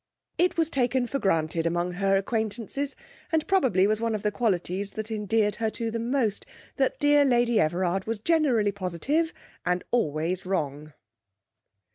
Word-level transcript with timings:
It 0.39 0.57
was 0.57 0.71
taken 0.71 1.05
for 1.05 1.19
granted 1.19 1.67
among 1.67 1.91
her 1.91 2.17
acquaintances, 2.17 2.95
and 3.31 3.45
probably 3.45 3.85
was 3.85 4.01
one 4.01 4.15
of 4.15 4.23
the 4.23 4.31
qualities 4.31 4.93
that 4.93 5.11
endeared 5.11 5.57
her 5.57 5.69
to 5.69 5.91
them 5.91 6.09
most, 6.09 6.43
that 6.77 6.97
dear 6.97 7.23
Lady 7.23 7.59
Everard 7.59 8.05
was 8.05 8.17
generally 8.17 8.71
positive 8.71 9.31
and 9.63 9.83
always 9.91 10.43
wrong. 10.43 10.93